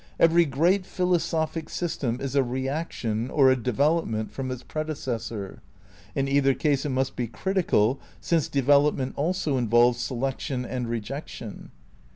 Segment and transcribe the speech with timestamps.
[0.19, 5.59] Every great philosophic system is a reaction or a development from its prede cessor;
[6.15, 11.69] in either case it must be critical, since develop ment also involves selection and rejection.